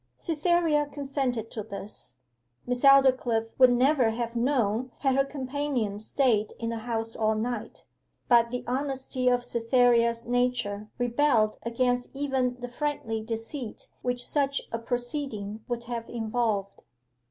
[0.17, 2.15] Cytherea consented to this.
[2.65, 7.85] Miss Aldclyffe would never have known had her companion stayed in the house all night;
[8.27, 14.79] but the honesty of Cytherea's nature rebelled against even the friendly deceit which such a
[14.79, 16.81] proceeding would have involved.